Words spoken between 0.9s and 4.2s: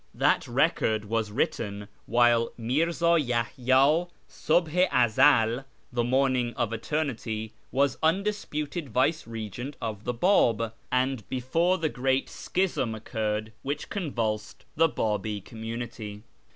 was written while Mi'rza Yahya,